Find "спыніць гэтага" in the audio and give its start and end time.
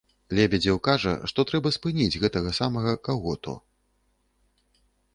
1.77-2.57